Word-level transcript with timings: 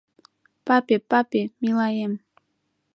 Папе, 0.67 0.97
папе, 1.09 1.41
милаем 1.61 2.13